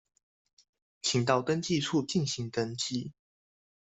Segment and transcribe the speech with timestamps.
[1.03, 3.13] 請到登記處進行登記